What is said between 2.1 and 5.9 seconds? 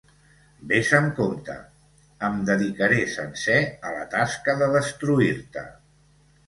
em dedicaré sencer a la tasca de destruir-te.